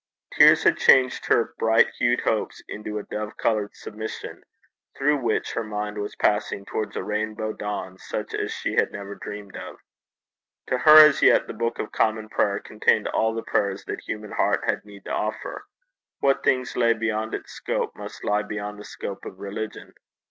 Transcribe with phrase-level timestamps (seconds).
[0.33, 4.41] Tears had changed her bright hued hopes into a dove coloured submission,
[4.97, 9.13] through which her mind was passing towards a rainbow dawn such as she had never
[9.13, 9.75] dreamed of.
[10.69, 14.31] To her as yet the Book of Common Prayer contained all the prayers that human
[14.31, 15.67] heart had need to offer;
[16.17, 19.93] what things lay beyond its scope must lie beyond the scope of religion.